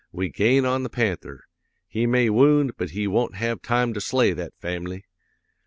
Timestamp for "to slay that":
3.93-4.53